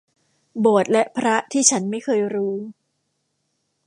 [0.59, 2.55] โบสถ์และพระที่ฉันไม่เคยรู้